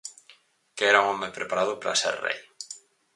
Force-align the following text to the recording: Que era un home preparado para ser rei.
Que 0.79 0.87
era 0.93 1.03
un 1.03 1.09
home 1.11 1.29
preparado 1.37 1.77
para 1.79 1.99
ser 2.03 2.15
rei. 2.25 2.39